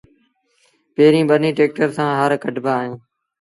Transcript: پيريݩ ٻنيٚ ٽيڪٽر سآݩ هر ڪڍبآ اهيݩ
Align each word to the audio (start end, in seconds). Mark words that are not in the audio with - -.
پيريݩ 0.95 1.27
ٻنيٚ 1.29 1.55
ٽيڪٽر 1.57 1.89
سآݩ 1.97 2.17
هر 2.19 2.31
ڪڍبآ 2.43 2.73
اهيݩ 2.81 2.95